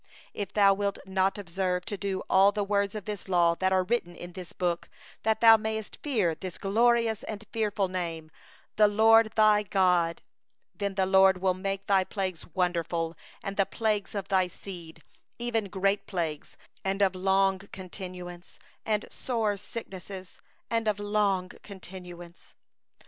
[0.35, 3.83] 58If thou wilt not observe to do all the words of this law that are
[3.83, 4.89] written in this book,
[5.21, 8.31] that thou mayest fear this glorious and awful Name,
[8.77, 10.23] the LORD thy God;
[10.79, 15.03] 59then the LORD will make thy plagues wonderful, and the plagues of thy seed,
[15.37, 20.41] even great plagues, and of long continuance, and sore sicknesses,
[20.71, 22.55] and of long continuance.